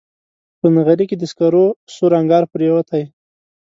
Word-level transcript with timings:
په 0.59 0.67
نغري 0.75 1.05
کې 1.09 1.15
د 1.19 1.23
سکرو 1.31 1.65
سور 1.95 2.11
انګار 2.19 2.43
پرېوتی 2.53 3.03